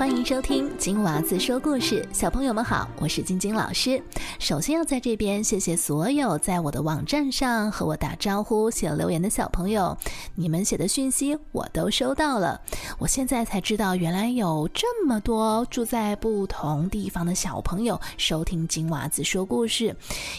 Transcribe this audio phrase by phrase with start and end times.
[0.00, 4.02] 欢迎收听金娃子说故事，小朋友们好，我是晶晶老师。
[4.38, 9.94] 首先要在这边谢谢所有在我的网站上和我打招呼、写留言的小朋友，
[10.34, 12.58] 你们写的讯息我都收到了。
[12.98, 19.94] 我现在才知道，原来有这么多住在不同地方的小朋友收听金娃子说故事，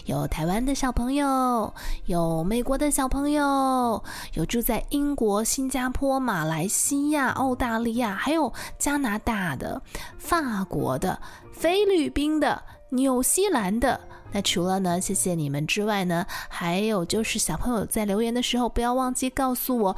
[0.06, 1.72] 有台湾的小朋友，
[2.08, 4.04] 有美国的小朋友，
[4.34, 9.51] 有住在英国、新加坡、马来西亚、澳大利亚，还有加拿大。
[9.56, 9.82] 的
[10.18, 11.20] 法国的、
[11.52, 14.00] 菲律宾的、纽西兰的，
[14.32, 19.96] 那除了呢，谢谢你们之外呢，还有就是小朋友在留言的时候，不要忘记告诉我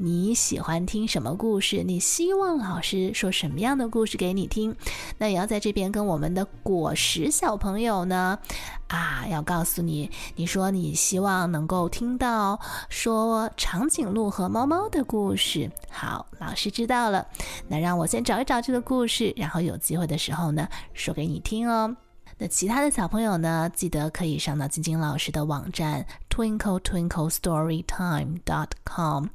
[0.00, 4.76] 你喜欢听什么故事，你希望老师说什么样的故事给你听。
[5.18, 8.38] 那也要在这边跟我们的果实小朋友呢。
[8.86, 15.68] 啊，要告诉你，你说你希望能够听到说长颈鹿和猫猫的故事。
[15.90, 17.26] 好，老师知道了。
[17.66, 21.96] 那让我先找一找这个故事，然后有机会的时候呢，说给你听哦。
[22.40, 26.06] 那其他的小朋友呢，记得可以上到晶晶老师的网站
[26.38, 29.26] twinkle twinkle story time dot com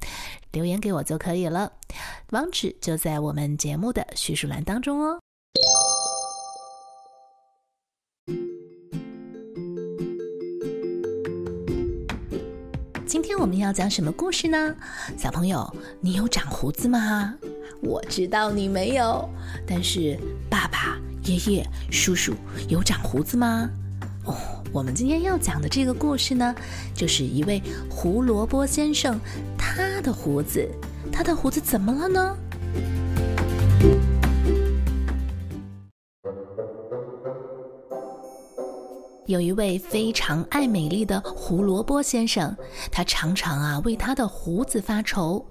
[0.52, 1.70] 留言给我就可以了，
[2.30, 5.20] 网址就在我们节目的叙述栏当中哦。
[13.06, 14.74] 今天我们要讲什么故事呢？
[15.18, 17.34] 小朋友，你有长胡子吗？
[17.82, 19.28] 我知道你没有，
[19.66, 20.18] 但是
[20.48, 22.32] 爸爸、爷爷、叔叔
[22.70, 23.68] 有长胡子吗？
[24.24, 24.34] 哦，
[24.72, 26.54] 我们今天要讲的这个故事呢，
[26.94, 29.20] 就是一位胡萝卜先生，
[29.58, 30.66] 他的胡子，
[31.12, 32.36] 他的胡子怎么了呢？
[39.26, 42.54] 有一位非常爱美丽的胡萝卜先生，
[42.90, 45.44] 他常常啊为他的胡子发愁。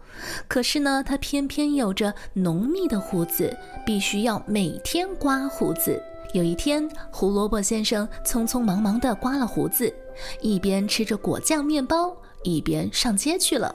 [0.47, 6.01] 可是呢，他偏偏有着浓密的胡子，必须要每天刮胡子。
[6.31, 9.93] 有一天，胡萝卜先生匆匆忙忙地刮了胡子，
[10.41, 13.73] 一边吃着果酱面包，一边上街去了。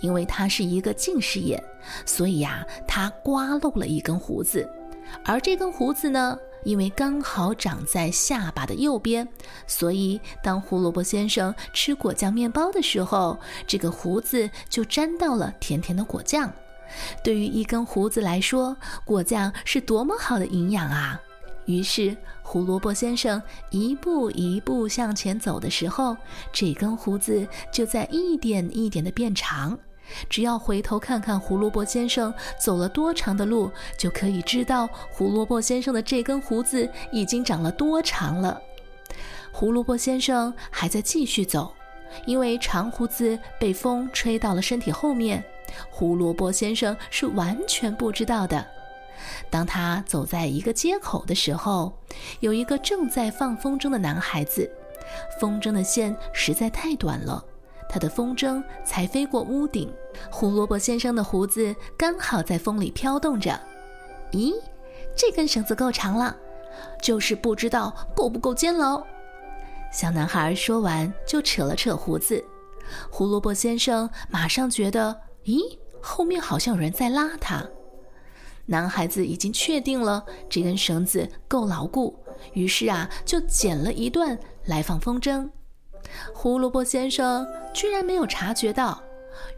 [0.00, 1.62] 因为他是一个近视眼，
[2.04, 4.68] 所以呀，他刮漏了一根胡子。
[5.24, 6.36] 而这根胡子呢？
[6.64, 9.28] 因为刚好长在下巴的右边，
[9.66, 16.52] 所以当胡萝卜先生吃果酱面包的时候，这个胡子就沾到了甜甜的果酱。
[17.22, 21.20] 对于一根胡子来说，果酱是多么好的营养啊！
[21.66, 23.40] 于是胡萝卜先生
[23.70, 26.16] 一步一步向前走的时候，
[26.52, 29.78] 这根胡子就在一点一点的变长。
[30.28, 38.60] 只要回头看看胡萝卜先生走了多长的路，就可以知道胡萝卜先生的这根胡子已经长了多长了。
[39.52, 41.72] 胡萝卜先生还在继续走，
[42.26, 45.42] 因为长胡子被风吹到了身体后面，
[45.88, 48.66] 胡萝卜先生是完全不知道的。
[49.52, 51.92] 当他走在一个街口的时候，
[52.40, 54.68] 有一个正在放风筝的男孩子，
[55.38, 57.44] 风筝的线实在太短了。
[57.86, 59.92] 他的风筝才飞过屋顶，
[60.30, 63.60] 胡萝卜先生的胡子刚好在风里飘动着。
[64.30, 64.54] 咦，
[65.14, 66.34] 这根绳子够长了，
[67.02, 69.04] 就是不知道够不够监牢。
[69.92, 72.42] 小男孩说完就扯了扯胡子，
[73.10, 75.14] 胡萝卜先生马上觉得，
[75.44, 77.62] 咦，后面好像有人在拉他。
[78.72, 82.18] 男孩子已经确定了这根绳子够牢固，
[82.54, 85.46] 于是啊，就剪了一段来放风筝。
[86.32, 88.98] 胡萝卜先生居然没有察觉到，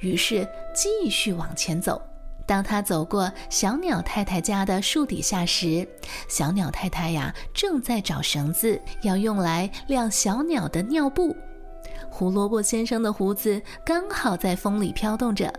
[0.00, 0.44] 于是
[0.75, 2.02] 继续往前走。
[2.44, 5.86] 当他走过小鸟太太家的树底下时，
[6.28, 11.36] 小鸟太太呀正在找绳子，要用来晾小鸟的尿布。
[12.10, 15.52] 胡萝卜先生的胡子刚好在风里飘动着，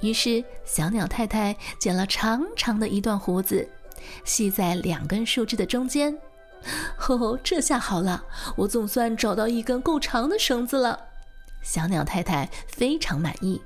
[0.00, 3.68] 于是小鸟太太剪了长长的一段胡子，
[4.24, 6.16] 系在两根树枝的中间。
[6.96, 8.24] 吼吼，这下好了，
[8.56, 10.98] 我总算找到一根够长的绳子了。
[11.62, 13.60] 小鸟太太非常满意。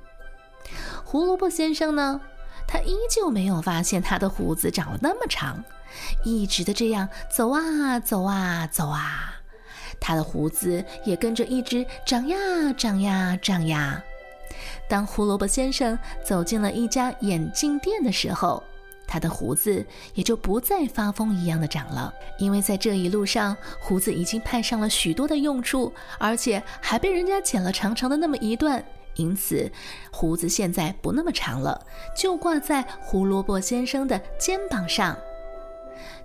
[1.03, 2.21] 胡萝卜先生呢？
[2.67, 5.61] 他依旧没有发现他的胡子长了那么长，
[6.23, 9.35] 一直的这样走啊走啊走啊，
[9.99, 12.37] 他的胡子也跟着一直长呀
[12.77, 14.01] 长呀长呀。
[14.91, 18.61] 当胡萝卜先生走进了一家眼镜店的时候，
[19.07, 19.85] 他的胡子
[20.15, 28.83] 也就不再发疯一样的长了，因为在这一路上，胡子已经派上了许多的用处，而且还被人家剪了长长的那么一段，
[29.15, 29.71] 因此
[30.11, 35.17] 胡子现在不那么长了，就挂在胡萝卜先生的肩膀上。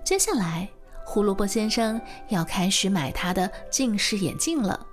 [0.03, 0.67] 接下来，
[1.05, 4.86] 胡萝卜先生要开始买他的近视眼镜了。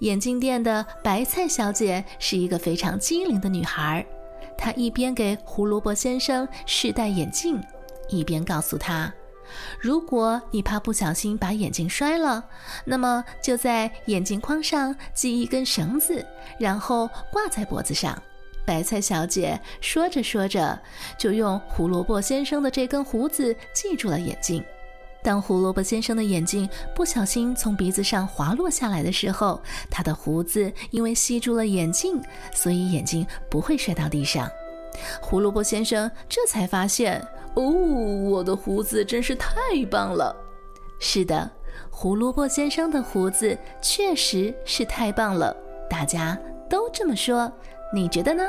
[0.00, 4.04] 眼镜店的白菜小姐是一个非常机灵的女孩。
[4.56, 7.60] 她一边给胡萝卜先生试戴眼镜，
[8.08, 9.12] 一边告诉他
[9.80, 12.44] ：“如果你怕不小心把眼镜摔了，
[12.84, 16.24] 那么就在眼镜框上系一根绳子，
[16.58, 18.20] 然后挂在脖子上。”
[18.64, 20.80] 白菜小姐说着说着，
[21.18, 24.64] 就用胡萝卜先生的这根胡子系住了眼镜。
[25.22, 29.60] 当胡萝卜先生的眼镜不小心从鼻子上滑落下来的时候，
[29.90, 32.20] 他的胡子因为吸住了眼镜，
[32.52, 34.50] 所以眼镜不会摔到地上。
[35.20, 37.24] 胡萝卜先生这才发现，
[37.54, 39.52] 哦，我的胡子真是太
[39.90, 40.34] 棒了！
[40.98, 41.50] 是的，
[41.90, 45.56] 胡萝卜先生的胡子确实是太棒了，
[45.88, 46.38] 大家
[46.68, 47.50] 都这么说，
[47.94, 48.42] 你觉得呢？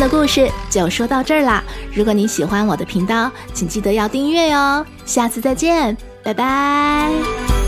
[0.00, 1.62] 的故事就说到这儿啦！
[1.92, 4.84] 如果你喜欢我的频道，请记得要订阅哟。
[5.04, 7.59] 下次再见，拜拜。